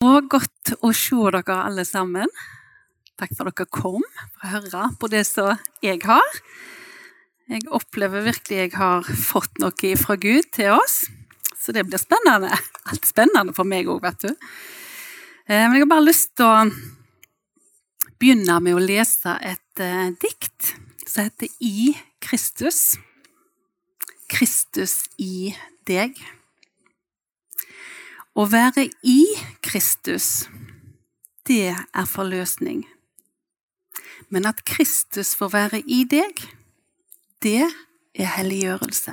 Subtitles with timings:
[0.00, 2.30] Og godt å se dere alle sammen.
[3.20, 6.38] Takk for at dere kom for å høre på det som jeg har.
[7.50, 11.02] Jeg opplever virkelig jeg har fått noe fra Gud til oss.
[11.60, 12.48] Så det blir spennende.
[12.88, 14.48] Alt spennende for meg òg, vet du.
[15.50, 16.64] Eh, men jeg har bare lyst til å
[18.20, 20.74] begynne med å lese et uh, dikt
[21.04, 21.92] som heter I
[22.24, 22.96] Kristus.
[24.32, 25.52] Kristus i
[25.88, 26.16] deg.
[28.40, 29.20] Å være i
[29.60, 30.46] Kristus,
[31.44, 32.86] det er forløsning.
[34.32, 36.38] Men at Kristus får være i deg,
[37.44, 37.66] det
[38.14, 39.12] er helliggjørelse.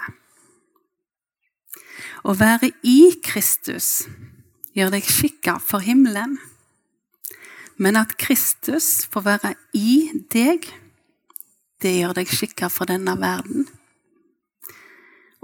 [2.24, 4.06] Å være i Kristus
[4.78, 6.38] gjør deg skikka for himmelen.
[7.76, 9.98] Men at Kristus får være i
[10.32, 10.70] deg,
[11.84, 13.68] det gjør deg skikka for denne verden.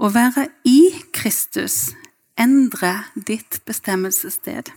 [0.00, 0.78] Å være i
[1.12, 1.92] Kristus
[2.40, 4.70] endre ditt bestemmelsessted.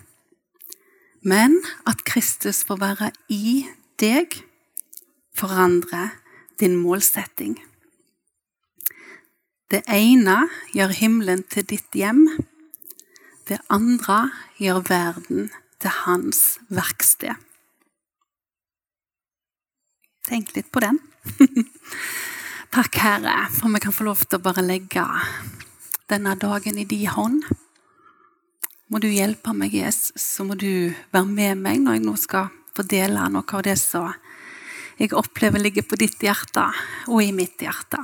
[1.22, 3.66] Men at Kristus får være i
[4.00, 4.38] deg,
[5.38, 6.10] forandre
[6.60, 7.58] din målsetting.
[9.68, 12.24] Det ene gjør himmelen til ditt hjem.
[13.48, 14.30] Det andre
[14.62, 15.50] gjør verden
[15.82, 17.36] til hans verksted.
[20.28, 21.00] Tenk litt på den.
[22.76, 25.04] Takk, Herre, for vi kan få lov til å bare legge
[26.08, 27.44] denne dagen i din hånd.
[28.88, 32.54] Må du hjelpe meg, Jesus, så må du være med meg når jeg nå skal
[32.78, 34.14] fordele noe av det som
[34.98, 36.64] jeg opplever ligger på ditt hjerte
[37.12, 38.00] og i mitt hjerte.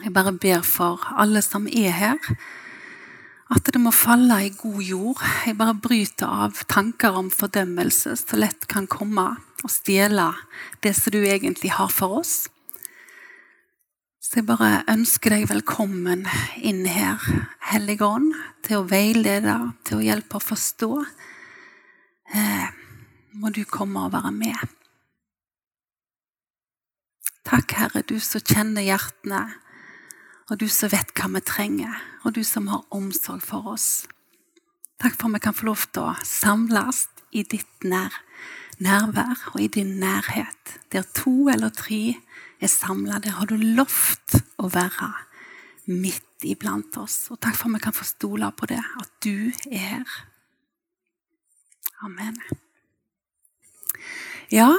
[0.00, 2.30] Jeg bare ber for alle som er her,
[3.54, 5.20] at det må falle i god jord.
[5.44, 9.26] Jeg bare bryter av tanker om fordømmelse som lett kan komme
[9.64, 10.30] og stjele
[10.82, 12.46] det som du egentlig har for oss.
[14.34, 16.24] Så jeg bare ønsker deg velkommen
[16.58, 17.22] inn her,
[17.70, 18.32] Hellige Ånd,
[18.66, 19.52] til å veilede,
[19.86, 20.88] til å hjelpe å forstå.
[22.34, 22.64] Eh,
[23.38, 24.74] må du komme og være med.
[27.46, 29.44] Takk, Herre, du som kjenner hjertene,
[30.50, 34.08] og du som vet hva vi trenger, og du som har omsorg for oss.
[34.98, 38.18] Takk for at vi kan få lov til å samles i ditt nær,
[38.82, 42.16] nærvær og i din nærhet, der to eller tre
[42.64, 43.20] er samla.
[43.22, 45.12] Der har du lovt å være
[45.90, 47.28] midt iblant oss.
[47.32, 50.18] Og takk for at vi kan få stole på det, at du er her.
[52.04, 52.36] Amen.
[54.52, 54.74] Ja,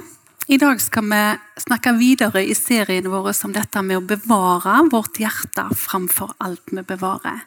[0.46, 1.22] i dag skal vi
[1.64, 6.84] snakke videre i serien vår om dette med å bevare vårt hjerte framfor alt vi
[6.86, 7.46] bevarer.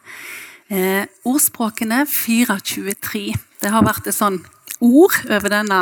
[0.69, 3.37] Eh, ordspråkene 423.
[3.63, 4.41] Det har vært et sånn
[4.85, 5.79] ord over denne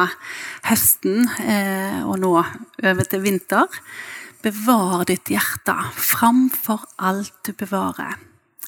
[0.69, 3.81] høsten eh, og nå over til vinter.
[4.45, 8.19] Bevar ditt hjerte framfor alt du bevarer.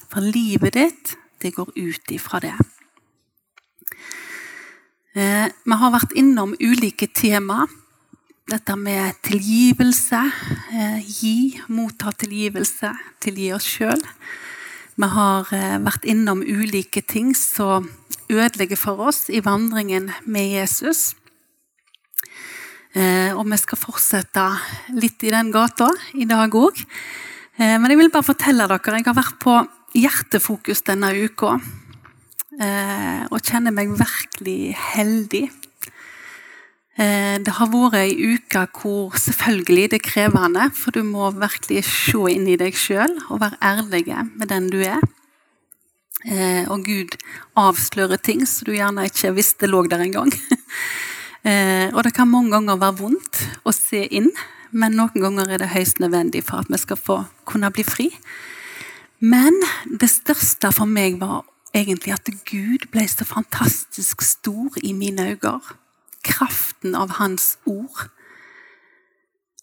[0.09, 2.55] For livet ditt, det går ut ifra det.
[5.15, 7.67] Eh, vi har vært innom ulike tema.
[8.49, 10.21] Dette med tilgivelse.
[10.73, 12.91] Eh, gi, motta tilgivelse.
[13.21, 14.01] Tilgi oss sjøl.
[14.99, 17.91] Vi har eh, vært innom ulike ting som
[18.29, 21.13] ødelegger for oss i vandringen med Jesus.
[22.97, 24.43] Eh, og vi skal fortsette
[24.97, 26.79] litt i den gata i dag òg.
[27.59, 29.57] Eh, men jeg vil bare fortelle dere, jeg har vært på
[29.93, 31.59] hjertefokus denne uka.
[32.59, 35.47] Eh, og kjenner meg virkelig heldig.
[36.99, 42.25] Det har vært ei uke hvor selvfølgelig det er krevende, for du må virkelig se
[42.33, 44.01] inn i deg sjøl og være ærlig
[44.33, 44.99] med den du er.
[46.67, 47.15] Og Gud
[47.55, 50.33] avslører ting som du gjerne ikke visste lå der engang.
[51.49, 54.29] Eh, og det kan mange ganger være vondt å se inn,
[54.71, 58.09] men noen ganger er det høyst nødvendig for at vi skal få kunne bli fri.
[59.19, 59.55] Men
[60.01, 61.43] det største for meg var
[61.75, 65.59] egentlig at Gud ble så fantastisk stor i mine øyne.
[66.23, 68.09] Kraften av Hans ord.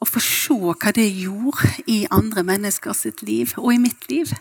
[0.01, 4.33] Å få se hva det gjorde i andre mennesker sitt liv, og i mitt liv.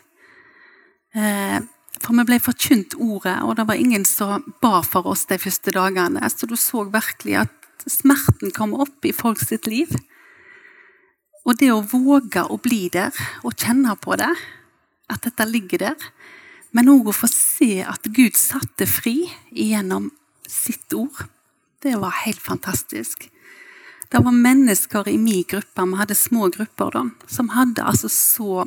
[2.01, 5.73] For vi ble forkynt ordet, og det var ingen som ba for oss de første
[5.75, 6.23] dagene.
[6.29, 9.93] Så du så virkelig at smerten kom opp i folk sitt liv.
[11.45, 13.13] Og det å våge å bli der
[13.45, 14.31] og kjenne på det,
[15.13, 16.09] at dette ligger der,
[16.75, 20.09] men òg å få se at Gud satte fri gjennom
[20.49, 21.27] sitt ord,
[21.85, 23.29] det var helt fantastisk.
[24.09, 28.65] Det var mennesker i min gruppe, vi hadde små grupper da, som hadde altså så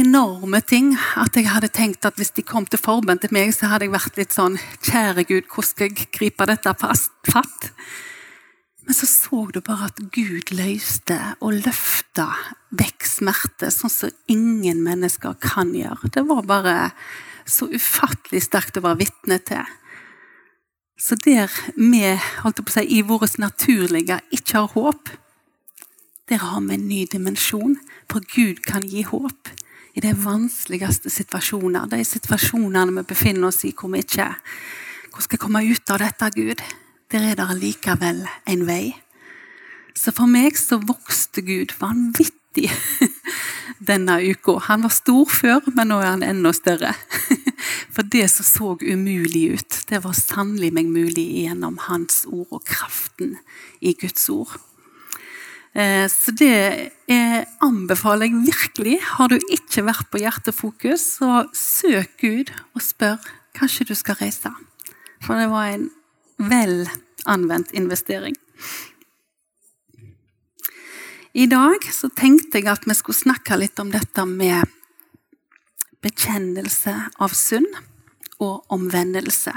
[0.00, 3.70] enorme ting at jeg hadde tenkt at hvis de kom til forbønn til meg, så
[3.70, 7.70] hadde jeg vært litt sånn Kjære Gud, hvordan skal jeg gripe dette fatt?
[8.86, 12.28] Men så så du bare at Gud løste og løfta
[12.78, 16.12] vekk smerte, sånn som ingen mennesker kan gjøre.
[16.14, 16.76] Det var bare
[17.46, 19.66] så ufattelig sterkt å være vitne til.
[20.96, 22.02] Så der vi
[22.44, 25.10] holdt på å si, i vårt naturlige ikke har håp,
[26.30, 27.76] der har vi en ny dimensjon.
[28.10, 29.50] For Gud kan gi håp
[29.96, 31.88] i de vanskeligste situasjoner.
[31.88, 34.28] De situasjonene vi befinner oss i hvor vi ikke
[35.16, 36.60] Hvor skal komme ut av dette, Gud?
[37.08, 38.92] Der er det likevel en vei.
[39.96, 42.68] Så for meg så vokste Gud vanvittig
[43.90, 44.58] denne uka.
[44.68, 46.92] Han var stor før, men nå er han enda større.
[47.94, 52.66] For det som så umulig ut, det var sannelig meg mulig gjennom Hans ord og
[52.68, 53.38] kraften
[53.80, 54.58] i Guds ord.
[55.76, 56.92] Eh, så det
[57.60, 58.96] anbefaler jeg virkelig.
[59.18, 63.20] Har du ikke vært på Hjertefokus, så søk Gud og spør.
[63.56, 64.52] Kanskje du skal reise.
[65.24, 65.90] For det var en
[66.38, 66.86] vel
[67.28, 68.36] anvendt investering.
[71.36, 74.64] I dag så tenkte jeg at vi skulle snakke litt om dette med
[76.04, 77.68] bekjennelse av synd
[78.40, 79.52] og omvendelse.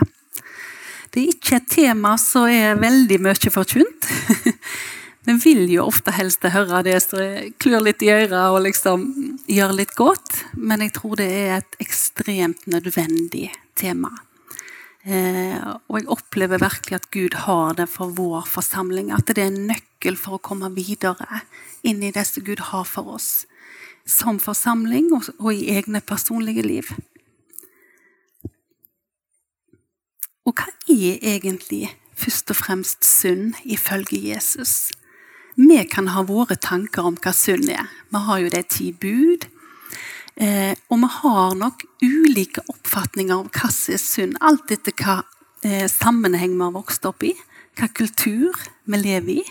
[1.10, 4.10] Det er ikke et tema som er veldig mye forkynt.
[5.28, 7.20] Vi vil jo ofte helst høre det som
[7.60, 9.04] klør litt i øret og liksom
[9.52, 13.50] gjør litt godt, men jeg tror det er et ekstremt nødvendig
[13.80, 14.14] tema.
[15.04, 19.12] Eh, og jeg opplever virkelig at Gud har det for vår forsamling.
[19.16, 21.44] At det er en nøkkel for å komme videre
[21.88, 23.46] inn i det som Gud har for oss.
[24.08, 26.92] Som forsamling og, i egne personlige liv.
[30.48, 31.90] Og hva er egentlig
[32.20, 34.90] først og fremst synd ifølge Jesus?
[35.60, 37.90] Vi kan ha våre tanker om hva synd er.
[38.08, 39.44] Vi har jo de ti bud.
[40.40, 45.18] Eh, og vi har nok ulike oppfatninger om hva som er synd, alt etter hva
[45.68, 47.34] eh, sammenheng vi har vokst opp i,
[47.76, 48.56] hva kultur
[48.88, 49.46] vi lever i.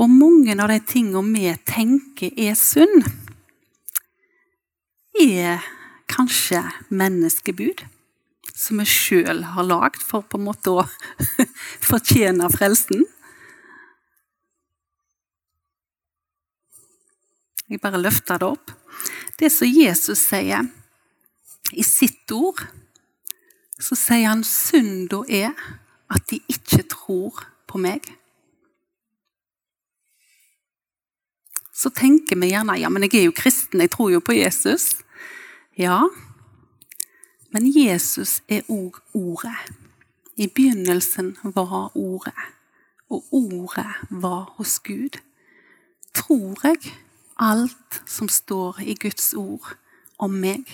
[0.00, 3.04] Og mange av de tingene vi tenker er synd,
[5.20, 5.60] er
[6.08, 7.84] kanskje menneskebud
[8.56, 10.86] som vi sjøl har lagd for på en måte å
[11.90, 13.04] fortjene frelsen.
[17.72, 18.72] Jeg bare løfter det opp.
[19.40, 20.66] Det som Jesus sier
[21.72, 22.60] i sitt ord,
[23.80, 25.54] så sier han synda er
[26.12, 27.40] at de ikke tror
[27.70, 28.04] på meg.
[31.72, 34.98] Så tenker vi gjerne ja, men jeg er jo kristen, jeg tror jo på Jesus.
[35.80, 36.02] Ja,
[37.56, 39.56] men Jesus er òg Ordet.
[40.36, 42.36] I begynnelsen var Ordet,
[43.08, 45.16] og Ordet var hos Gud.
[46.12, 46.92] Tror jeg
[47.42, 49.74] alt som står i Guds ord
[50.22, 50.68] om meg,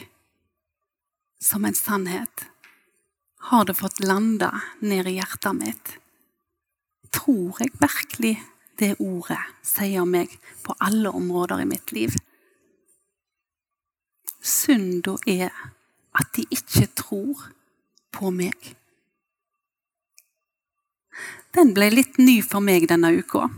[1.41, 2.45] som en sannhet,
[3.49, 4.51] har det fått landa
[4.85, 5.93] ned i hjertet mitt.
[7.15, 8.35] Tror jeg virkelig
[8.79, 10.35] det ordet sier meg
[10.67, 12.19] på alle områder i mitt liv?
[14.45, 15.55] Synda er
[16.19, 17.47] at de ikke tror
[18.13, 18.75] på meg.
[21.57, 23.49] Den ble litt ny for meg denne uka.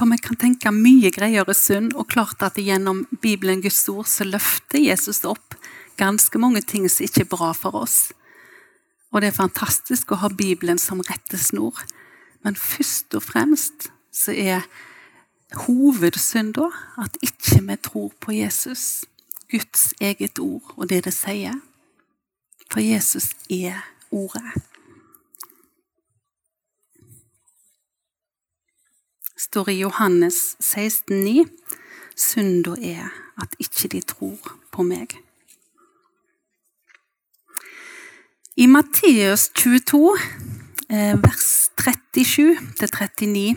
[0.00, 4.24] For vi kan tenke mye greiere synd, og klart at gjennom Bibelen, Guds ord, så
[4.24, 5.58] løfter Jesus opp
[6.00, 7.98] ganske mange ting som ikke er bra for oss.
[9.12, 11.84] Og det er fantastisk å ha Bibelen som rettesnor.
[12.40, 14.64] Men først og fremst så er
[15.66, 16.70] hovedsynda
[17.04, 19.04] at ikke vi tror på Jesus,
[19.52, 21.60] Guds eget ord og det det sier.
[22.72, 24.69] For Jesus er Ordet.
[29.40, 31.46] Står i Johannes 16,9.
[32.16, 33.08] Synda er
[33.40, 35.16] at ikke de tror på meg.
[38.60, 40.18] I Matteus 22,
[40.90, 43.56] eh, vers 37-39,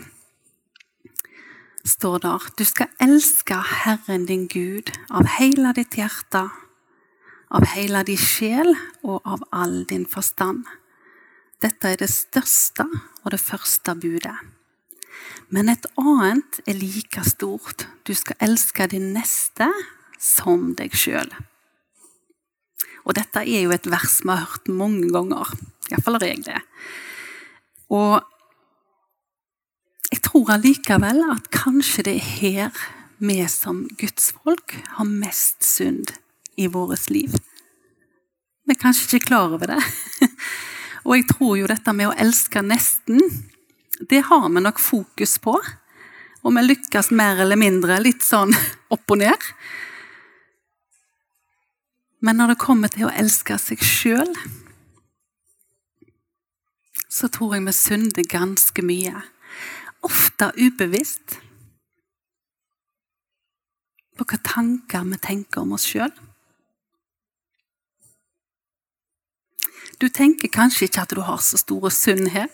[1.84, 6.48] står der Du skal elske Herren din Gud av hele ditt hjerte,
[7.50, 8.72] av hele din sjel
[9.02, 10.64] og av all din forstand.
[11.60, 12.88] Dette er det største
[13.24, 14.53] og det første budet.
[15.52, 17.86] Men et annet er like stort.
[18.06, 19.68] Du skal elske din neste
[20.20, 21.30] som deg sjøl.
[23.04, 25.50] Og dette er jo et vers vi har hørt mange ganger.
[25.90, 26.60] Iallfall har jeg det.
[27.92, 28.22] Og
[30.14, 32.84] jeg tror allikevel at kanskje det er her
[33.24, 36.14] vi som gudsfolk har mest synd
[36.56, 37.34] i vårt liv.
[38.64, 39.80] Vi er kanskje ikke klar over det.
[41.04, 43.20] Og jeg tror jo dette med å elske nesten
[44.10, 45.56] det har vi nok fokus på.
[46.44, 48.52] Og vi lykkes mer eller mindre, litt sånn
[48.94, 49.48] opp og ned.
[52.24, 54.30] Men når det kommer til å elske seg sjøl,
[57.14, 59.14] så tror jeg vi synder ganske mye.
[60.04, 61.38] Ofte ubevisst.
[64.14, 66.12] På hva tanker vi tenker om oss sjøl.
[70.00, 72.50] Du tenker kanskje ikke at du har så store synd her.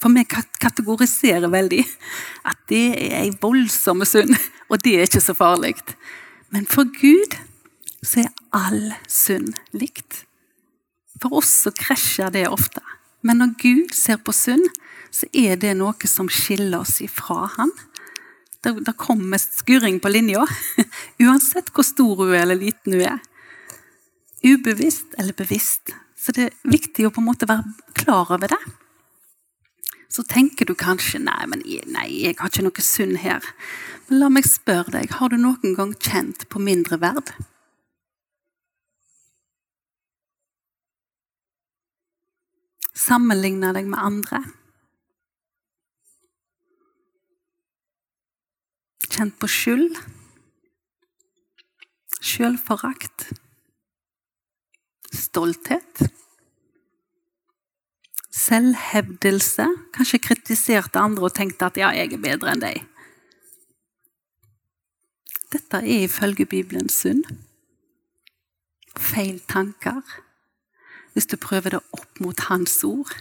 [0.00, 1.82] For vi kategoriserer veldig
[2.48, 4.32] at det er ei voldsom synd,
[4.70, 5.74] og det er ikke så farlig.
[6.50, 7.36] Men for Gud
[8.02, 10.24] så er all synd likt.
[11.20, 12.80] For oss så krasjer det ofte.
[13.20, 14.64] Men når Gud ser på synd,
[15.12, 17.72] så er det noe som skiller oss ifra Han.
[18.60, 20.42] Det, kommer skurring på linja,
[21.24, 23.20] uansett hvor stor hun er eller liten hun er.
[24.44, 25.92] Ubevisst eller bevisst.
[26.16, 27.64] Så det er viktig å på en måte være
[27.96, 28.60] klar over det.
[30.10, 31.62] Så tenker du kanskje nei, men
[31.94, 33.44] nei, jeg har ikke noe synd her.
[34.08, 37.30] Men la meg spørre deg, har du noen gang kjent på mindre verd?
[43.00, 44.42] Sammenligna deg med andre?
[49.06, 49.94] Kjent på skyld?
[52.20, 53.30] Sjølforakt?
[55.14, 56.10] Stolthet?
[58.40, 59.66] Selvhevdelse?
[59.92, 62.82] Kanskje kritiserte andre og tenkte at ja, jeg er bedre enn deg.
[65.50, 67.24] Dette er ifølge Bibelen synd.
[68.96, 70.02] Feil tanker.
[71.12, 73.16] Hvis du prøver det opp mot Hans ord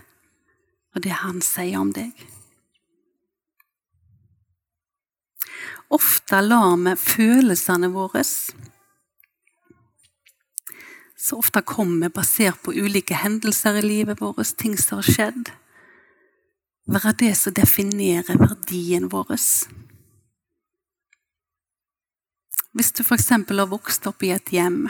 [0.95, 2.13] og det Han sier om deg.
[5.89, 8.21] Ofte lar vi følelsene våre
[11.19, 15.51] så ofte kommer basert på ulike hendelser i livet vårt, ting som har skjedd,
[16.89, 19.35] være det som definerer verdien vår.
[22.73, 23.29] Hvis du f.eks.
[23.29, 24.85] har vokst opp i et hjem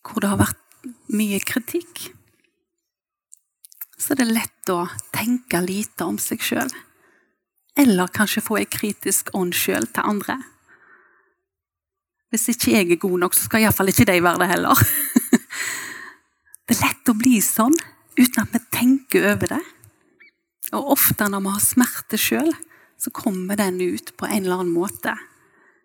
[0.00, 2.08] hvor det har vært mye kritikk,
[4.00, 6.70] så er det lett å tenke lite om seg sjøl.
[7.78, 10.40] Eller kanskje få ei kritisk ånd sjøl til andre.
[12.30, 14.80] Hvis ikke jeg er god nok, så skal iallfall ikke de være det heller.
[16.70, 17.74] Det er lett å bli sånn
[18.14, 19.64] uten at vi tenker over det.
[20.78, 22.52] Og ofte når vi har smerte sjøl,
[22.94, 25.16] så kommer den ut på en eller annen måte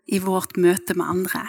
[0.06, 1.42] i vårt møte med andre.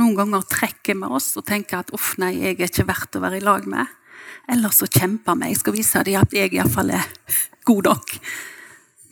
[0.00, 3.24] Noen ganger trekker vi oss og tenker at 'uff, nei, jeg er ikke verdt å
[3.24, 3.92] være i lag med'.
[4.48, 5.52] Eller så kjemper vi.
[5.52, 7.04] Jeg skal vise dem at jeg iallfall er
[7.68, 8.16] god nok.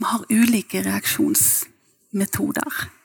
[0.00, 2.95] Vi har ulike reaksjonsmetoder.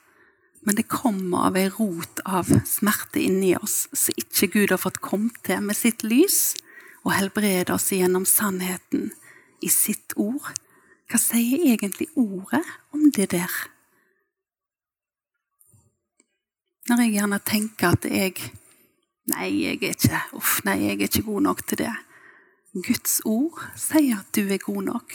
[0.62, 5.02] Men det kommer av ei rot av smerte inni oss som ikke Gud har fått
[5.02, 6.54] komme til med sitt lys
[7.02, 9.10] og helbrede oss gjennom sannheten
[9.62, 10.52] i sitt ord.
[11.10, 12.62] Hva sier egentlig ordet
[12.94, 13.56] om det der?
[16.90, 18.52] Når jeg gjerne tenker at jeg
[19.30, 21.92] Nei, jeg er ikke Uff, nei, jeg er ikke god nok til det.
[22.74, 25.14] Guds ord sier at du er god nok.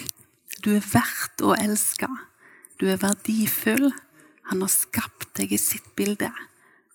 [0.63, 2.07] Du er verdt å elske.
[2.79, 3.89] Du er verdifull.
[4.47, 6.29] Han har skapt deg i sitt bilde,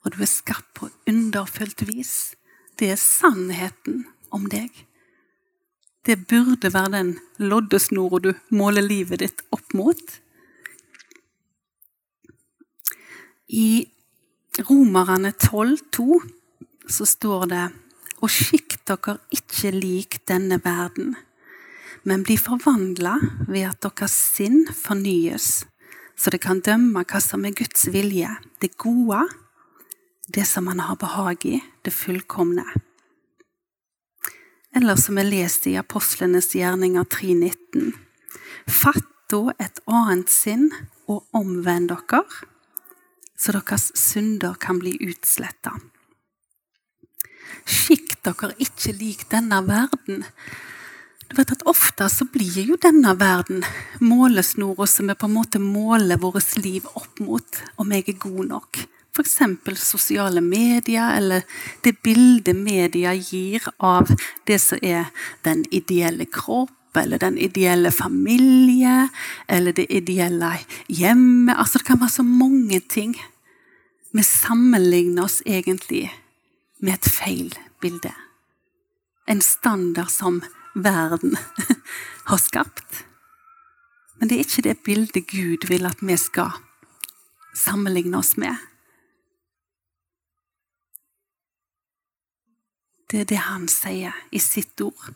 [0.03, 2.35] og du er skapt på underfullt vis.
[2.81, 4.71] Det er sannheten om deg.
[6.03, 10.01] Det burde være den loddesnora du måler livet ditt opp mot.
[13.53, 13.85] I
[14.67, 16.19] Romerne 12,2
[16.91, 17.67] så står det
[18.23, 21.15] Og skikk dere ikke lik denne verden,
[22.07, 23.17] men bli forvandla
[23.49, 25.65] ved at deres sinn fornyes
[26.23, 28.31] så det kan dømme hva som er Guds vilje,
[28.63, 29.25] det gode,
[30.31, 32.63] det som han har behag i, det fullkomne.
[34.71, 37.91] Eller som er lest i Apostlenes gjerninger 3.19.:
[38.71, 40.69] Fatt da et annet sinn
[41.11, 42.23] og omvend dere,
[43.35, 45.75] så deres synder kan bli utsletta.
[47.67, 50.23] Skikk dere ikke lik denne verden,
[51.33, 53.63] du vet at Ofte så blir jo denne verden
[54.05, 58.51] målesnora som vi på en måte måler vårt liv opp mot, om jeg er god
[58.51, 58.83] nok.
[59.17, 59.39] F.eks.
[59.81, 61.43] sosiale medier, eller
[61.85, 64.13] det bildet media gir av
[64.45, 65.09] det som er
[65.45, 69.09] den ideelle kropp, eller den ideelle familie,
[69.49, 70.59] eller det ideelle
[70.89, 71.57] hjemme.
[71.57, 73.17] Altså Det kan være så mange ting.
[74.13, 76.11] Vi sammenligner oss egentlig
[76.81, 78.13] med et feil bilde.
[79.29, 80.43] En standard som
[80.75, 81.37] verden
[82.31, 83.05] har skapt.
[84.19, 86.53] Men det er ikke det bildet Gud vil at vi skal
[87.59, 88.55] sammenligne oss med.
[93.11, 95.11] Det er det han sier i sitt ord.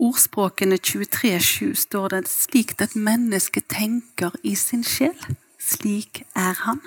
[0.00, 5.16] Ordspråkene 23,7 står det slik at mennesket tenker i sin sjel,
[5.60, 6.80] slik er han.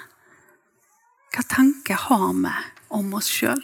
[1.33, 2.53] Hva tanke har vi
[2.93, 3.61] om oss sjøl?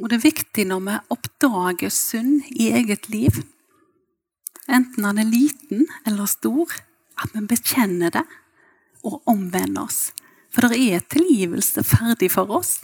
[0.00, 3.42] Og det er viktig når vi oppdager synd i eget liv,
[4.66, 6.72] enten han er liten eller stor,
[7.20, 8.24] at vi bekjenner det
[9.04, 10.08] og omvender oss.
[10.50, 12.80] For det er tilgivelse ferdig for oss.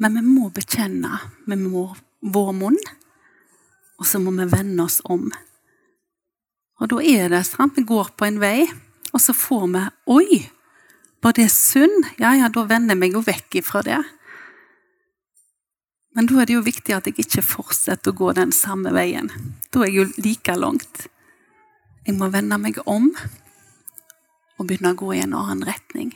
[0.00, 1.20] Men vi må bekjenne
[1.50, 2.78] med vår munn,
[4.00, 5.28] og så må vi vende oss om.
[6.80, 8.64] Og da er det sant, vi går på en vei,
[9.12, 9.84] og så får vi
[10.16, 10.40] Oi!
[11.20, 12.06] Var det synd?
[12.16, 13.98] Ja, ja, da vender jeg meg jo vekk ifra det.
[16.20, 19.30] Men da er det jo viktig at jeg ikke fortsetter å gå den samme veien.
[19.72, 21.06] Da er jeg jo like langt.
[22.04, 23.06] Jeg må vende meg om
[24.58, 26.10] og begynne å gå i en annen retning.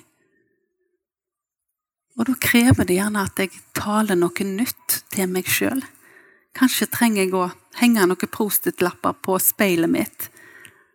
[2.18, 5.80] Og da krever det gjerne at jeg taler noe nytt til meg sjøl.
[6.52, 7.48] Kanskje trenger jeg å
[7.80, 10.28] henge noen Post-It-lapper på speilet mitt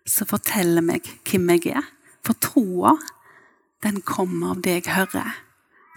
[0.06, 1.92] som forteller meg hvem jeg er.
[2.22, 2.94] For troa,
[3.82, 5.34] den kommer av det jeg hører.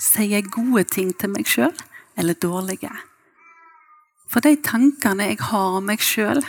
[0.00, 1.76] Sier jeg gode ting til meg sjøl,
[2.18, 2.92] eller dårlige?
[4.32, 6.40] For de tankene jeg har om meg sjøl,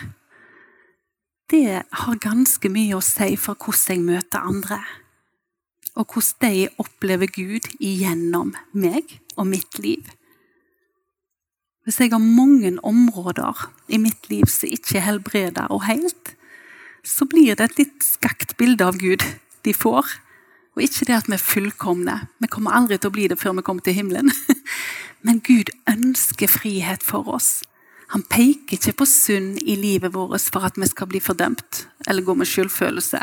[1.51, 4.79] det har ganske mye å si for hvordan jeg møter andre.
[5.99, 10.07] Og hvordan de opplever Gud igjennom meg og mitt liv.
[11.83, 16.33] Hvis jeg har mange områder i mitt liv som ikke er helbreda og helt,
[17.03, 19.25] så blir det et litt skakt bilde av Gud
[19.67, 20.07] de får.
[20.73, 22.15] Og ikke det at vi er fullkomne.
[22.39, 24.31] Vi kommer aldri til å bli det før vi kommer til himmelen.
[25.23, 27.61] Men Gud ønsker frihet for oss.
[28.11, 32.25] Han peker ikke på synd i livet vårt for at vi skal bli fordømt eller
[32.27, 33.21] gå med skyldfølelse.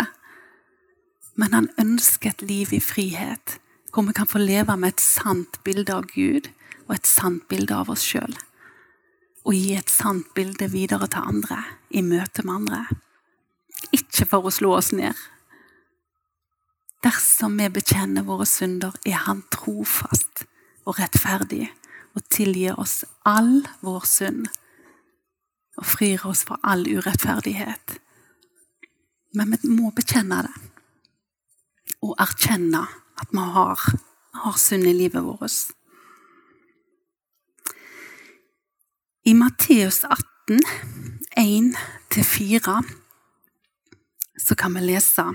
[1.37, 3.59] Men han ønsker et liv i frihet,
[3.93, 6.49] hvor vi kan få leve med et sant bilde av Gud
[6.89, 8.33] og et sant bilde av oss sjøl.
[9.45, 12.81] Og gi et sant bilde videre til andre i møte med andre.
[13.93, 15.17] Ikke for å slå oss ned.
[17.05, 20.45] Dersom vi bekjenner våre synder, er Han trofast
[20.85, 21.71] og rettferdig
[22.17, 24.49] og tilgir oss all vår synd
[25.81, 27.97] og frir oss fra all urettferdighet.
[29.35, 30.57] Men vi må bekjenne det
[32.01, 32.81] og erkjenne
[33.21, 33.83] at vi har,
[34.43, 35.59] har synd i livet vårt.
[39.29, 40.63] I Matteus 18,
[41.37, 42.77] 1-4,
[44.41, 45.27] så kan vi lese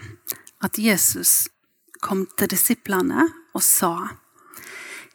[0.65, 1.45] at Jesus
[2.01, 3.93] kom til disiplene og sa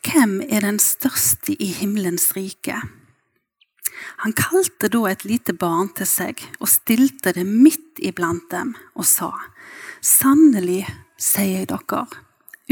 [0.00, 2.78] Hvem er den største i himmelens rike?
[4.24, 9.04] Han kalte da et lite barn til seg og stilte det midt iblant dem og
[9.04, 9.28] sa
[10.00, 10.86] Sannelig
[11.20, 12.06] sier jeg dere,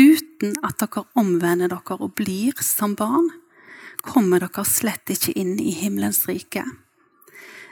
[0.01, 3.29] uten at dere omvender dere og blir som barn,
[4.01, 6.65] kommer dere slett ikke inn i himmelens rike.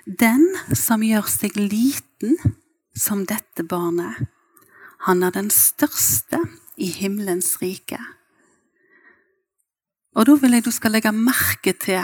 [0.04, 0.44] Den
[0.76, 2.36] som gjør seg liten
[2.92, 4.28] som dette barnet,
[5.08, 6.42] han er den største
[6.76, 8.02] i himmelens rike.
[10.16, 12.00] Og da vil jeg du skal legge merke til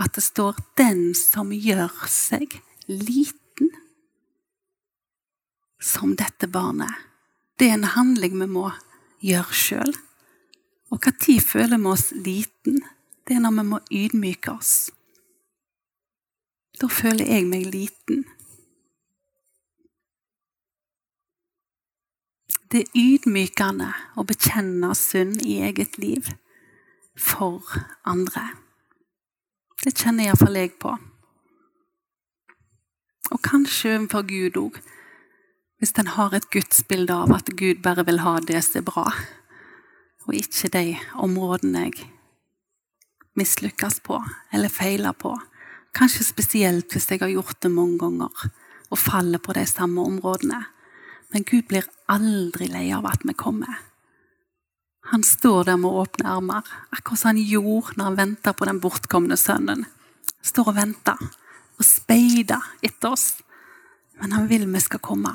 [0.00, 3.76] at det står 'den som gjør seg liten'
[5.80, 6.94] som dette barnet.
[7.58, 8.70] Det er en handling vi må
[9.20, 9.94] gjøre sjøl.
[10.90, 12.80] Og når føler vi oss liten?
[13.28, 14.90] Det er når vi må ydmyke oss.
[16.80, 18.24] Da føler jeg meg liten.
[22.70, 26.30] Det er ydmykende å bekjenne synd i eget liv
[27.18, 27.64] for
[28.04, 28.48] andre.
[29.84, 30.94] Det kjenner iallfall jeg på.
[33.30, 34.80] Og kanskje overfor Gud òg.
[35.80, 39.06] Hvis en har et gudsbilde av at Gud bare vil ha det som er bra,
[40.28, 42.10] og ikke de områdene jeg
[43.40, 44.18] mislykkes på
[44.52, 45.32] eller feiler på.
[45.96, 48.50] Kanskje spesielt hvis jeg har gjort det mange ganger
[48.90, 50.60] og faller på de samme områdene.
[51.32, 53.89] Men Gud blir aldri lei av at vi kommer.
[55.10, 58.78] Han står der med åpne armer, akkurat som han gjorde når han venta på den
[58.82, 59.82] bortkomne sønnen.
[60.46, 61.18] Står og venter
[61.80, 63.32] og speider etter oss.
[64.20, 65.32] Men han vil vi skal komme.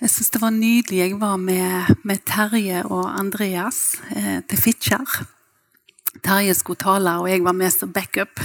[0.00, 0.98] Jeg syns det var nydelig.
[0.98, 5.20] Jeg var med, med Terje og Andreas eh, til Fitjar.
[6.24, 8.40] Terje skulle tale, og jeg var med som backup.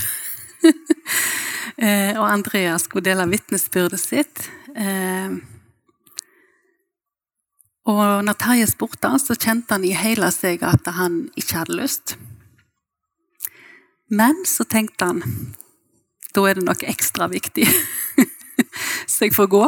[1.85, 4.49] eh, og Andreas skulle dele vitnesbyrdet sitt.
[4.75, 5.39] Eh,
[7.87, 12.17] og når Terje spurte, så kjente han i hele seg at han ikke hadde lyst.
[14.11, 15.23] Men så tenkte han
[16.35, 17.65] da er det noe ekstra viktig,
[19.11, 19.63] så jeg får gå.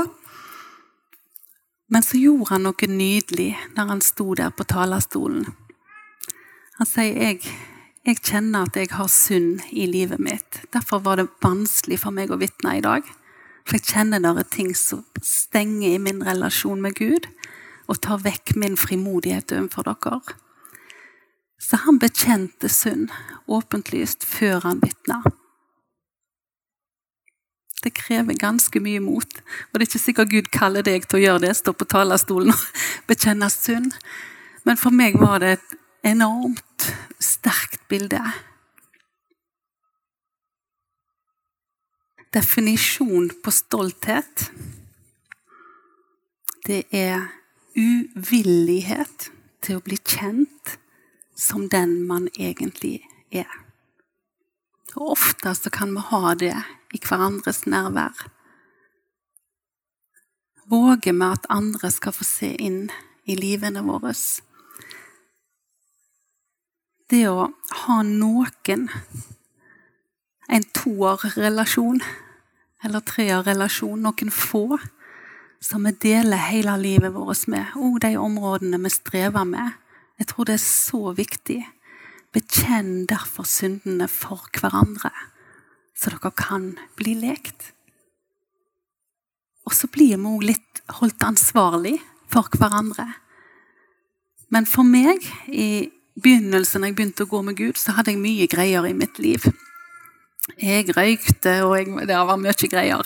[1.90, 5.48] Men så gjorde han noe nydelig når han sto der på talerstolen.
[6.78, 7.56] Han sier jeg,
[8.06, 10.62] jeg kjenner at jeg har synd i livet mitt.
[10.76, 13.08] Derfor var det vanskelig for meg å vitne i dag.
[13.66, 17.26] For jeg kjenner det er ting som stenger i min relasjon med Gud,
[17.90, 20.38] og tar vekk min frimodighet overfor dere.
[21.60, 23.10] Så han bekjente synd
[23.50, 25.24] åpentlyst før han vitna.
[27.84, 29.40] Det krever ganske mye mot.
[29.72, 32.54] Og det er ikke sikkert Gud kaller deg til å gjøre det, stå på talerstolen
[32.54, 32.66] og
[33.12, 33.96] bekjenne synd.
[34.68, 35.78] Men for meg var det et
[36.12, 36.90] enormt
[37.24, 38.22] sterkt bilde.
[42.36, 44.50] Definisjon på stolthet
[46.68, 47.39] det er
[47.80, 49.30] uvillighet
[49.64, 50.76] til å bli kjent
[51.40, 53.00] som den man egentlig
[53.32, 53.50] er.
[54.98, 56.56] Og ofte så kan vi ha det
[56.96, 58.26] i hverandres nærvær.
[60.70, 62.90] Våger vi at andre skal få se inn
[63.30, 64.14] i livene våre?
[67.10, 67.48] Det å
[67.86, 68.90] ha noen,
[70.50, 72.04] en toårrelasjon
[72.86, 74.78] eller treårrelasjon, noen få,
[75.62, 79.76] som vi deler hele livet vårt med, og de områdene vi strever med.
[80.20, 81.60] Jeg tror det er så viktig.
[82.34, 85.12] Bekjenn derfor syndene for hverandre,
[85.98, 87.74] så dere kan bli lekt.
[89.68, 91.98] Og så blir vi òg litt holdt ansvarlig
[92.32, 93.08] for hverandre.
[94.50, 98.22] Men for meg, i begynnelsen da jeg begynte å gå med Gud, så hadde jeg
[98.24, 99.46] mye greier i mitt liv.
[100.58, 103.06] Jeg røykte, og jeg, det var mye greier.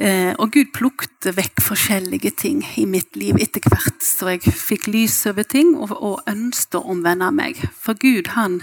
[0.00, 4.88] Eh, og Gud plukte vekk forskjellige ting i mitt liv etter hvert, så jeg fikk
[4.88, 7.60] lys over ting og, og ønsket å omvende meg.
[7.76, 8.62] For Gud han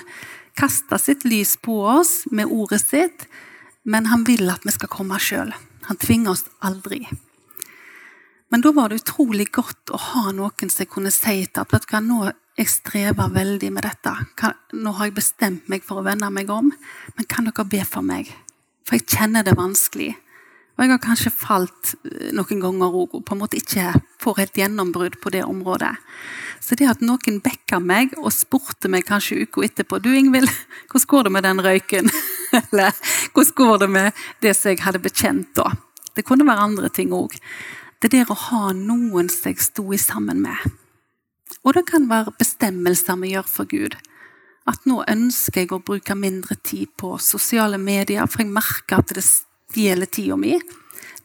[0.58, 3.28] kasta sitt lys på oss med ordet sitt,
[3.86, 5.54] men han vil at vi skal komme sjøl.
[5.92, 7.06] Han tvinger oss aldri.
[8.50, 11.86] Men da var det utrolig godt å ha noen som kunne si til at vet
[11.86, 12.22] du hva, nå
[12.58, 14.12] jeg strever veldig med dette.
[14.74, 16.72] nå har jeg bestemt meg for å vende meg om,
[17.14, 18.32] men kan dere be for meg?
[18.88, 20.16] For jeg kjenner det vanskelig.
[20.78, 24.42] Og jeg har kanskje falt eh, noen ganger òg og på en måte ikke får
[24.44, 25.96] helt gjennombrudd på det området.
[26.62, 30.52] Så det at noen backa meg og spurte meg kanskje uka etterpå du Ingvild,
[30.92, 32.14] hvordan går det med den røyken?
[32.62, 32.94] Eller
[33.34, 35.72] hvordan går det med det som jeg hadde bekjent da?
[36.18, 37.34] Det kunne være andre ting òg.
[38.02, 40.78] Det der å ha noen som jeg sto i sammen med.
[41.66, 43.98] Og det kan være bestemmelser vi gjør for Gud.
[44.68, 49.14] At nå ønsker jeg å bruke mindre tid på sosiale medier, for jeg merker at
[49.16, 49.24] det
[49.72, 50.60] stjeler tida mi.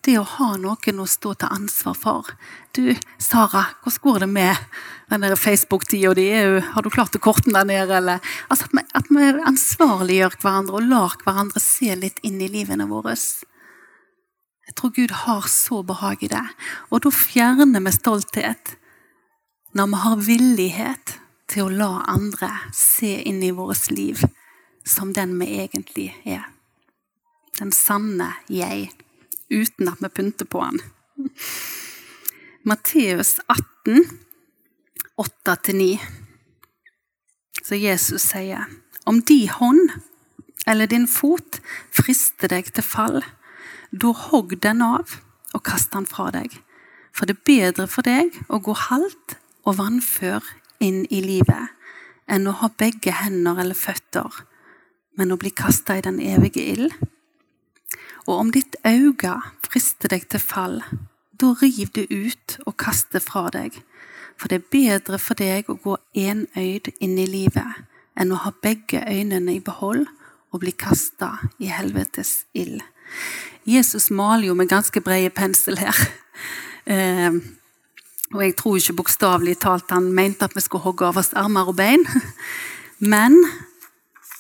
[0.03, 2.31] Det å ha noen å stå til ansvar for.
[2.75, 2.91] Du,
[3.23, 6.27] Sara, hvordan går det med den Facebook-tida di?
[6.75, 8.19] Har du klart å korte den ned, eller?
[8.51, 12.89] Altså at vi, at vi ansvarliggjør hverandre og lar hverandre se litt inn i livene
[12.91, 13.15] våre.
[14.67, 16.47] Jeg tror Gud har så behag i det.
[16.91, 18.75] Og da fjerner vi stolthet.
[19.73, 21.15] Når vi har villighet
[21.53, 24.19] til å la andre se inn i vårt liv
[24.83, 26.52] som den vi egentlig er
[27.59, 28.91] den sanne jeg,
[29.53, 30.81] uten at vi pynter på han.
[32.65, 34.07] Matteus 18,
[35.21, 35.99] 8-9.
[37.63, 38.67] Så Jesus sier,
[39.07, 39.93] om de hånd
[40.67, 41.59] eller din fot
[41.95, 43.23] frister deg til fall,
[43.91, 45.19] da hogg den av
[45.53, 46.55] og kast den fra deg.
[47.13, 49.37] For det er bedre for deg å gå halvt
[49.69, 50.47] og vannfør
[50.83, 51.75] inn i livet
[52.31, 54.31] enn å ha begge hender eller føtter,
[55.19, 56.95] men å bli kasta i den evige ild.
[58.27, 59.35] Og om ditt øye
[59.67, 60.83] frister deg til fall,
[61.41, 63.81] da riv det ut og kast det fra deg.
[64.39, 67.83] For det er bedre for deg å gå enøyd inn i livet
[68.19, 70.07] enn å ha begge øynene i behold
[70.53, 72.83] og bli kasta i helvetes ild.
[73.69, 75.99] Jesus maler jo med ganske brede pensel her.
[76.83, 77.37] Eh,
[78.33, 81.69] og jeg tror ikke bokstavelig talt han mente at vi skulle hogge av oss armer
[81.71, 82.03] og bein.
[83.13, 83.37] Men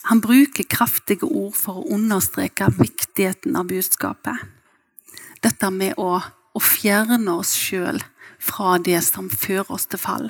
[0.03, 4.39] han bruker kraftige ord for å understreke viktigheten av budskapet.
[5.43, 8.03] Dette med å, å fjerne oss sjøl
[8.43, 10.29] fra det som fører oss til fall.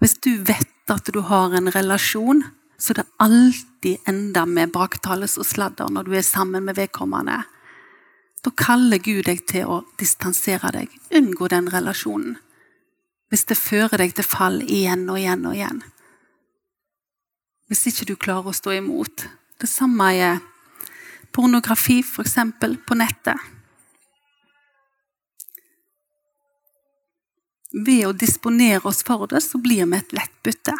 [0.00, 2.44] Hvis du vet at du har en relasjon,
[2.76, 7.40] så det alltid ender med baktales og sladder når du er sammen med vedkommende.
[8.44, 10.92] Da kaller Gud deg til å distansere deg.
[11.16, 12.36] Unngå den relasjonen.
[13.32, 15.80] Hvis det fører deg til fall igjen og igjen og igjen
[17.66, 19.26] hvis ikke du klarer å stå imot.
[19.60, 20.40] Det samme er
[21.34, 22.36] pornografi, f.eks.
[22.86, 23.52] på nettet.
[27.76, 30.76] Ved å disponere oss for det, så blir vi et lett bytte.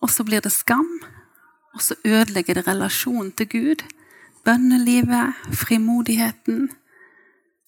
[0.00, 0.88] Og så blir det skam,
[1.74, 3.82] og så ødelegger det relasjonen til Gud.
[4.46, 6.68] Bønnelivet, frimodigheten.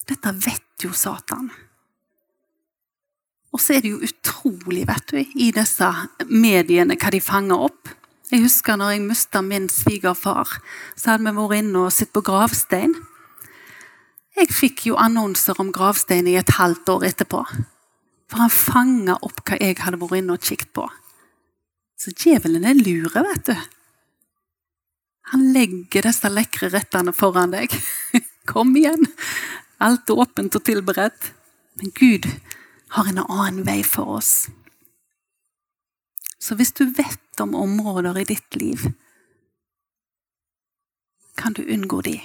[0.09, 1.51] Dette vet jo Satan.
[3.51, 5.87] Og så er det jo utrolig vet du, i disse
[6.29, 7.91] mediene hva de fanger opp.
[8.31, 10.53] Jeg husker når jeg mista min svigerfar,
[10.95, 12.95] så hadde vi vært inne og sett på gravstein.
[14.39, 17.43] Jeg fikk jo annonser om gravstein i et halvt år etterpå.
[18.31, 20.87] For han fanga opp hva jeg hadde vært inne og kikket på.
[21.99, 23.67] Så djevelen er lure, vet du.
[25.35, 27.75] Han legger disse lekre rettene foran deg.
[28.51, 29.03] Kom igjen!
[29.83, 31.33] Alt er åpent og tilberedt.
[31.79, 32.27] Men Gud
[32.91, 34.49] har en annen vei for oss.
[36.41, 38.89] Så hvis du vet om områder i ditt liv,
[41.37, 42.17] kan du unngå de.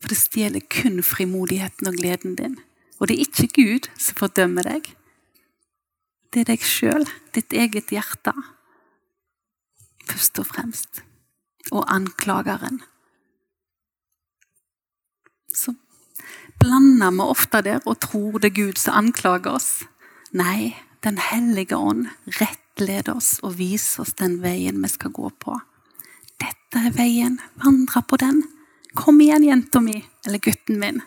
[0.00, 2.56] For det stjeler kun frimodigheten og gleden din.
[2.98, 4.88] Og det er ikke Gud som fordømmer deg.
[6.30, 8.32] Det er deg sjøl, ditt eget hjerte,
[10.06, 11.02] først og fremst.
[11.70, 12.80] Og anklageren.
[15.50, 15.74] Så
[16.60, 19.72] blander vi ofte der og tror det er Gud som anklager oss.
[20.32, 25.54] Nei, Den hellige ånd rettleder oss og viser oss den veien vi skal gå på.
[26.36, 28.42] Dette er veien, vandre på den.
[28.92, 29.96] Kom igjen, jenta mi,
[30.26, 31.00] eller gutten min.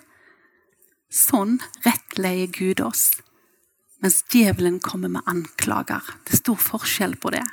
[1.14, 3.12] Sånn rettleier Gud oss.
[4.02, 6.02] Mens djevelen kommer med anklager.
[6.26, 7.46] Det er stor forskjell på det.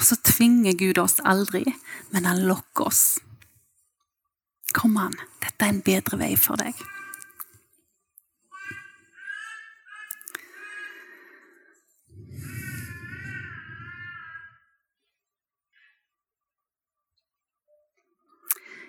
[0.00, 1.66] så tvinger Gud oss aldri,
[2.08, 3.18] men han lokker oss.
[4.76, 6.76] Kom an, dette er en bedre vei for deg.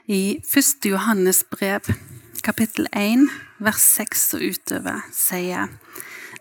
[0.09, 0.87] I 1.
[0.89, 1.85] Johannes brev,
[2.41, 3.27] kapittel 1,
[3.61, 5.69] vers 6 og utover, sier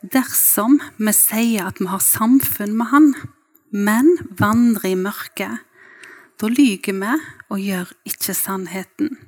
[0.01, 3.11] Dersom vi sier at vi har samfunn med Han,
[3.77, 4.09] men
[4.41, 5.67] vandrer i mørket,
[6.41, 7.13] da lyver vi
[7.51, 9.19] og gjør ikke sannheten.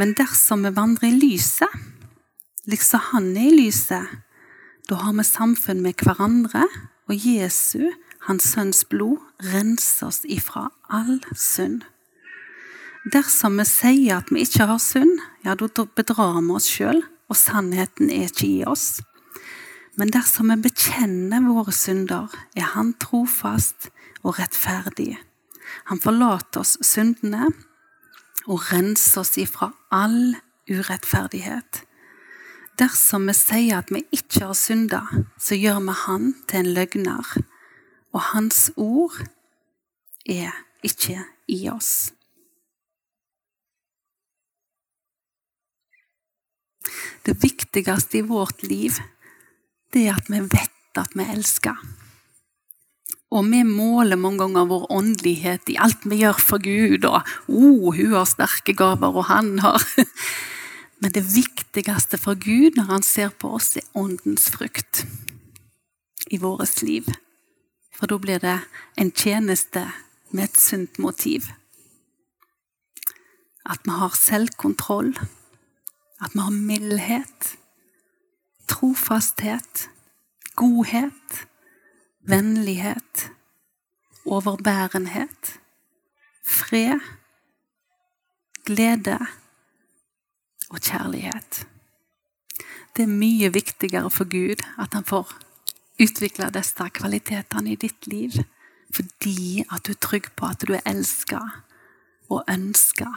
[0.00, 1.68] Men dersom vi vandrer i lyset,
[2.64, 4.06] liksom Han er i lyset,
[4.88, 6.64] da har vi samfunn med hverandre,
[7.10, 7.90] og Jesu,
[8.24, 9.18] Hans Sønns blod,
[9.52, 11.84] renser oss ifra all synd.
[13.12, 17.36] Dersom vi sier at vi ikke har synd, ja, da bedrar vi oss sjøl, og
[17.36, 19.02] sannheten er ikke i oss.
[20.00, 23.90] Men dersom vi bekjenner våre synder, er Han trofast
[24.22, 25.18] og rettferdig.
[25.92, 27.50] Han forlater oss syndene
[28.46, 30.36] og rense oss ifra all
[30.70, 31.82] urettferdighet.
[32.80, 35.02] Dersom vi sier at vi ikke har synda,
[35.36, 37.34] så gjør vi Han til en løgner,
[38.12, 39.18] og Hans ord
[40.24, 42.12] er ikke i oss.
[47.26, 48.96] Det viktigste i vårt liv,
[49.92, 51.76] det er at vi vet at vi elsker.
[53.30, 57.06] Og vi måler mange ganger vår åndelighet i alt vi gjør for Gud.
[57.06, 59.84] Og oh, hun har sterke gaver, og han har
[61.00, 65.06] Men det viktigste for Gud når han ser på oss, er åndens frukt
[66.28, 67.06] i vårt liv.
[67.96, 68.58] For da blir det
[69.00, 69.86] en tjeneste
[70.28, 71.48] med et sunt motiv.
[73.64, 75.14] At vi har selvkontroll.
[76.20, 77.54] At vi har mildhet.
[78.68, 79.88] Trofasthet.
[80.52, 81.46] Godhet
[82.30, 83.30] vennlighet,
[84.26, 85.58] overbærenhet,
[86.46, 87.00] fred,
[88.64, 89.18] glede
[90.70, 91.66] og kjærlighet.
[92.96, 95.32] Det er mye viktigere for Gud at han får
[96.02, 98.30] utvikle disse kvalitetene i ditt liv.
[98.94, 101.38] Fordi at du er trygg på at du er elska
[102.30, 103.10] og ønska.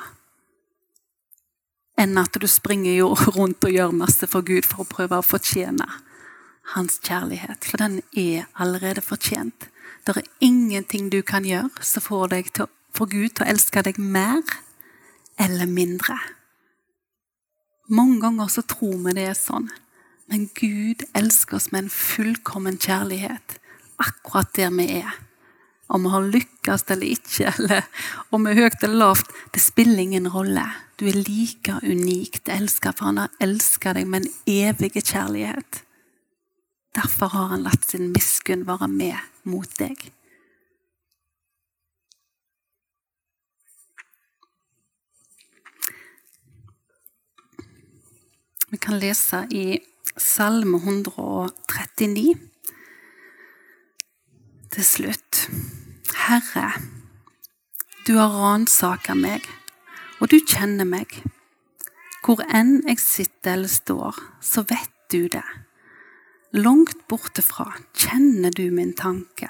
[1.98, 3.04] Enn at du springer
[3.38, 5.90] rundt og gjør masse for Gud for å prøve å fortjene
[6.76, 9.68] hans kjærlighet, for den er allerede fortjent.
[10.08, 13.84] Det er ingenting du kan gjøre som får deg til, for Gud til å elske
[13.84, 14.42] deg mer
[15.40, 16.18] eller mindre.
[17.92, 19.68] Mange ganger så tror vi det er sånn,
[20.32, 23.60] men Gud elsker oss med en fullkommen kjærlighet
[24.02, 25.12] akkurat der vi er.
[25.88, 27.84] Om vi har lykkes eller ikke, eller
[28.34, 30.64] om vi er høyt eller lavt, det spiller ingen rolle.
[30.98, 35.84] Du er like unikt elsket, for han har elsket deg med en evig kjærlighet.
[36.94, 39.18] Derfor har han latt sin miskunn være med
[39.50, 40.12] mot deg.
[48.74, 49.82] Vi kan lese i
[50.18, 52.36] Salme 139
[54.74, 55.44] til slutt.
[56.28, 56.72] Herre,
[58.08, 59.46] du har ransaket meg,
[60.22, 61.22] og du kjenner meg.
[62.26, 65.46] Hvor enn jeg sitter eller står, så vet du det.
[66.54, 69.48] Langt borte fra kjenner du min tanke.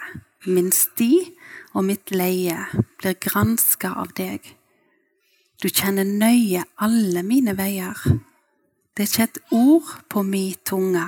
[0.47, 1.33] Min sti
[1.75, 2.55] og mitt leie
[3.01, 4.39] blir granska av deg.
[5.59, 7.99] Du kjenner nøye alle mine veier.
[8.95, 11.03] Det er ikke et ord på mi tunge,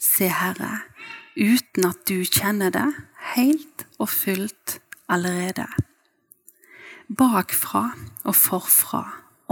[0.00, 0.86] se Herre,
[1.36, 2.88] uten at du kjenner det
[3.34, 5.66] helt og fullt allerede.
[7.12, 7.90] Bakfra
[8.24, 9.02] og forfra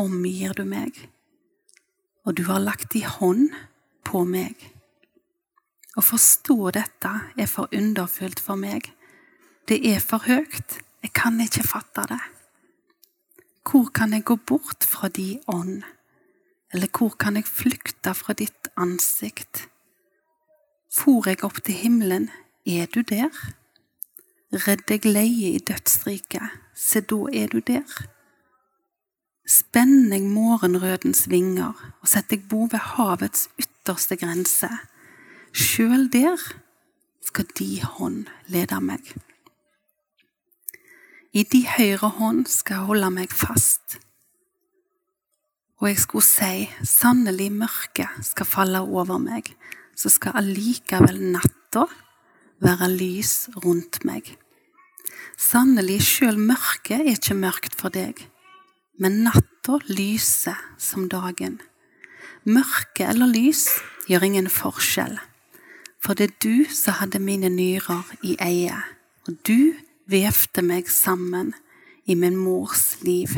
[0.01, 0.97] omgir du meg,
[2.25, 3.51] og du har lagt i hånd
[4.09, 4.70] på meg.
[5.94, 8.90] Å forstå dette er for underfullt for meg.
[9.68, 10.80] Det er for høyt.
[11.04, 12.22] Jeg kan ikke fatte det.
[13.64, 15.85] Hvor kan jeg gå bort fra di ånd?
[16.74, 19.68] Eller hvor kan jeg flykte fra ditt ansikt?
[20.92, 22.28] For jeg opp til himmelen,
[22.66, 23.30] er du der?
[24.54, 27.87] Redd deg leie i dødsriket, se da er du der.
[29.46, 34.70] Spenn jeg morgenrødens vinger og sett deg bo ved havets ytterste grense.
[35.54, 36.40] Sjøl der
[37.22, 39.06] skal de hånd lede meg.
[41.30, 44.00] I de høyre hånd skal jeg holde meg fast.
[45.78, 49.52] Og jeg skulle si, sannelig mørket skal falle over meg,
[49.94, 51.84] så skal allikevel natta
[52.64, 54.32] være lys rundt meg.
[55.38, 58.24] Sannelig, sjøl mørket er ikke mørkt for deg,
[58.98, 61.60] men natta lyser som dagen.
[62.42, 63.68] Mørke eller lys
[64.10, 65.14] gjør ingen forskjell,
[66.04, 68.76] for det er du som hadde mine nyrer i eie,
[69.24, 69.72] og du
[70.10, 71.54] vevte meg sammen
[72.04, 73.32] i min mors liv.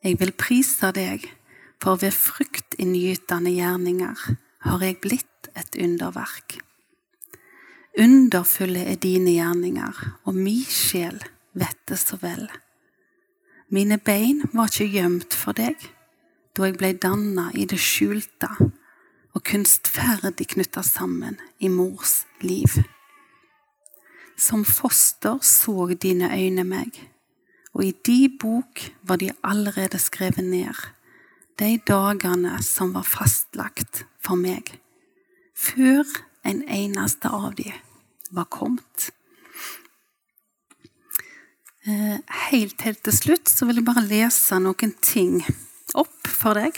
[0.00, 1.26] Jeg vil prise deg,
[1.80, 4.24] for ved fruktinngytende gjerninger
[4.64, 6.58] har jeg blitt et underverk.
[8.00, 11.20] Underfulle er dine gjerninger, og mi sjel
[11.52, 12.46] vet det så vel.
[13.68, 15.76] Mine bein var ikke gjemt for deg
[16.56, 18.48] da jeg ble danna i det skjulte
[19.34, 22.80] og kunstferdig knytta sammen i mors liv.
[24.40, 26.96] Som foster så dine øyne meg,
[27.74, 30.74] og i di bok var de allerede skrevet ned,
[31.60, 34.72] de dagene som var fastlagt for meg,
[35.54, 36.08] før
[36.44, 37.68] en eneste av de
[38.30, 39.10] var kommet.
[41.84, 42.18] Eh,
[42.50, 45.38] helt, helt til slutt så vil jeg bare lese noen ting
[45.96, 46.76] opp for deg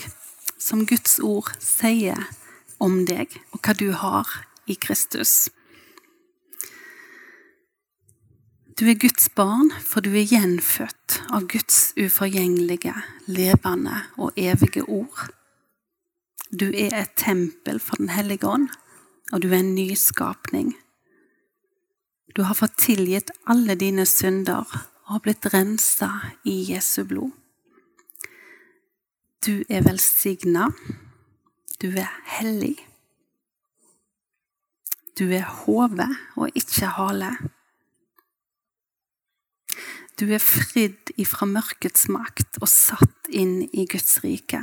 [0.62, 2.20] som Guds ord sier
[2.82, 4.28] om deg, og hva du har
[4.66, 5.50] i Kristus.
[8.78, 12.94] Du er Guds barn, for du er gjenfødt av Guds uforgjengelige,
[13.28, 15.28] levende og evige ord.
[16.50, 18.70] Du er et tempel for Den hellige ånd,
[19.32, 20.72] og du er en ny skapning.
[22.36, 26.08] Du har fått tilgitt alle dine synder og har blitt rensa
[26.48, 27.30] i Jesu blod.
[29.46, 30.70] Du er velsigna.
[31.82, 32.76] Du er hellig.
[35.18, 36.06] Du er hode
[36.38, 37.32] og ikke hale.
[40.20, 44.60] Du er fridd ifra mørkets makt og satt inn i Guds rike.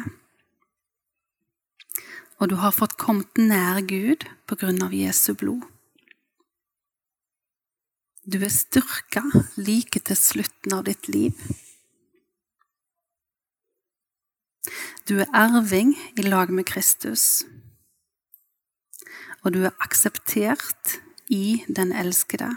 [2.39, 5.65] Og du har fått kommet nær Gud på grunn av Jesu blod.
[8.23, 9.25] Du er styrka
[9.59, 11.35] like til slutten av ditt liv.
[15.09, 17.43] Du er erving i lag med Kristus.
[19.43, 22.49] Og du er akseptert i den elskede.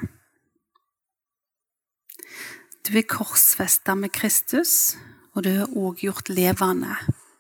[2.83, 4.97] Du er korsfesta med Kristus,
[5.33, 6.97] og du er òg gjort levende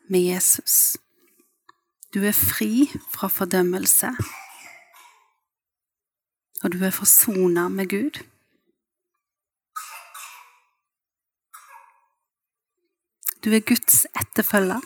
[0.09, 0.97] med Jesus.
[2.15, 4.13] Du er fri fra fordømmelse,
[6.63, 8.23] og du er forsona med Gud.
[13.45, 14.85] Du er Guds etterfølger.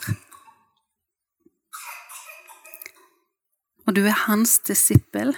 [3.87, 5.35] Og du er hans disippel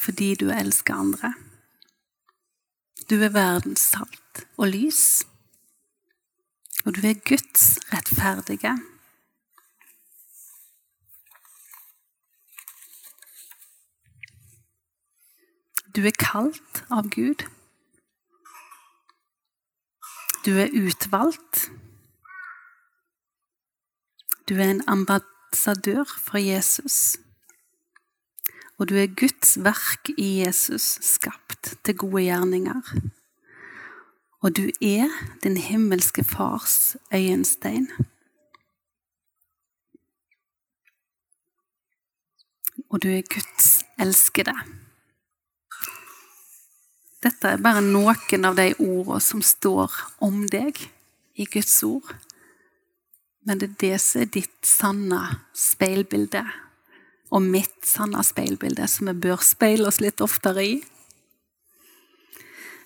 [0.00, 1.34] fordi du elsker andre.
[3.10, 5.02] Du er verdens salt og lys.
[6.86, 8.72] Og du er Guds rettferdige.
[15.92, 17.44] Du er kalt av Gud.
[20.48, 21.68] Du er utvalgt.
[24.52, 27.16] Du er en ambassadør for Jesus.
[28.78, 32.82] Og du er Guds verk i Jesus skapt til gode gjerninger.
[34.44, 35.08] Og du er
[35.42, 37.88] din himmelske fars øyenstein.
[42.90, 44.56] Og du er Guds elskede.
[47.22, 50.76] Dette er bare noen av de ordene som står om deg
[51.40, 52.12] i Guds ord.
[53.46, 55.22] Men det er det som er ditt sanne
[55.56, 56.44] speilbilde
[57.32, 60.74] og mitt sanne speilbilde, som vi bør speile oss litt oftere i.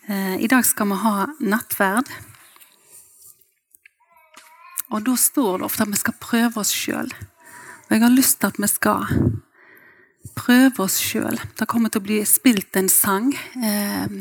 [0.07, 2.13] Eh, I dag skal vi ha nattverd.
[4.95, 7.11] Og da står det ofte at vi skal prøve oss sjøl.
[7.11, 9.03] Og jeg har lyst til at vi skal
[10.39, 11.41] prøve oss sjøl.
[11.59, 14.21] Det kommer til å bli spilt en sang eh,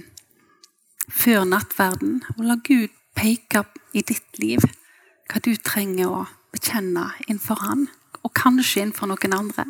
[1.05, 2.23] før nattverden.
[2.33, 3.61] Og la Gud peke
[3.93, 4.65] i ditt liv
[5.29, 7.87] hva du trenger å bekjenne innenfor Han,
[8.23, 9.65] og kanskje innenfor noen andre.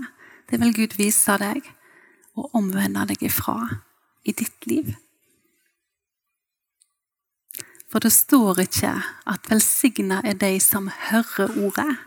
[0.49, 1.65] Det vil Gud vise deg
[2.35, 3.57] og omvende deg ifra
[4.25, 4.93] i ditt liv.
[7.89, 8.91] For det står ikke
[9.25, 11.97] at 'velsigna er de som hører ordet',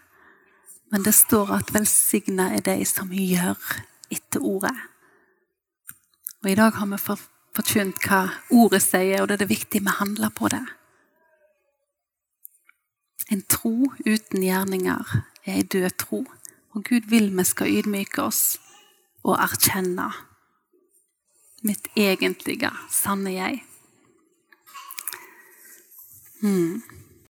[0.90, 3.80] men det står at 'velsigna er de som gjør
[4.10, 4.80] etter ordet'.
[6.44, 6.96] Og I dag har vi
[7.54, 10.77] forkynt hva ordet sier, og det er det viktig vi handler på det.
[13.28, 15.12] En tro uten gjerninger
[15.44, 16.24] er ei død tro.
[16.76, 18.58] Og Gud vil vi skal ydmyke oss
[19.24, 20.10] og erkjenne
[21.66, 23.62] mitt egentlige, sanne jeg.
[26.40, 26.82] Hmm.